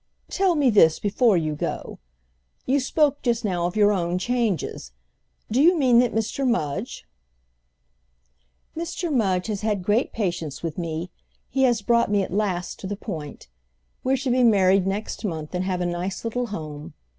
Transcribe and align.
"Tell 0.31 0.55
me 0.55 0.71
this 0.71 0.97
before 0.99 1.37
you 1.37 1.53
go. 1.53 1.99
You 2.65 2.79
spoke 2.79 3.21
just 3.21 3.45
now 3.45 3.67
of 3.67 3.75
your 3.75 3.91
own 3.91 4.17
changes. 4.17 4.93
Do 5.51 5.61
you 5.61 5.77
mean 5.77 5.99
that 5.99 6.11
Mr. 6.11 6.43
Mudge—?" 6.43 7.05
"Mr. 8.75 9.13
Mudge 9.13 9.45
has 9.45 9.61
had 9.61 9.83
great 9.83 10.11
patience 10.11 10.63
with 10.63 10.79
me—he 10.79 11.61
has 11.61 11.83
brought 11.83 12.09
me 12.09 12.23
at 12.23 12.33
last 12.33 12.79
to 12.79 12.87
the 12.87 12.95
point. 12.97 13.47
We're 14.03 14.17
to 14.17 14.31
be 14.31 14.43
married 14.43 14.87
next 14.87 15.23
month 15.23 15.53
and 15.53 15.65
have 15.65 15.81
a 15.81 15.85
nice 15.85 16.25
little 16.25 16.47
home. 16.47 16.95